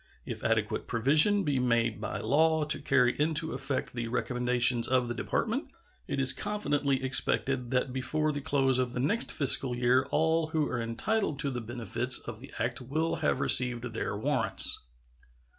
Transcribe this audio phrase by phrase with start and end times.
[0.25, 5.13] If adequate provision be made by law to carry into effect the recommendations of the
[5.13, 5.71] Department,
[6.07, 10.67] it is confidently expected that before the close of the next fiscal year all who
[10.69, 14.79] are entitled to the benefits of the act will have received their warrants.